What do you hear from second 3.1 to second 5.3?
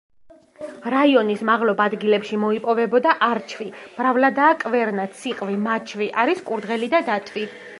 არჩვი; მრავლადაა კვერნა,